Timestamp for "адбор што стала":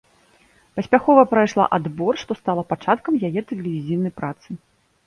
1.79-2.61